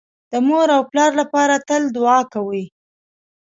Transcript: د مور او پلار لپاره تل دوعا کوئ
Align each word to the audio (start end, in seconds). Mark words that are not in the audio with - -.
د 0.31 0.33
مور 0.47 0.67
او 0.77 0.81
پلار 0.91 1.11
لپاره 1.21 1.55
تل 1.67 1.81
دوعا 1.95 2.19
کوئ 2.33 2.63